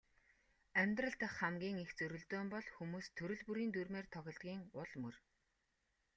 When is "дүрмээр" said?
3.73-4.05